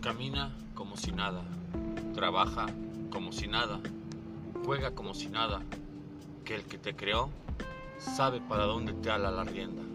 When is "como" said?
0.74-0.96, 3.10-3.32, 4.94-5.12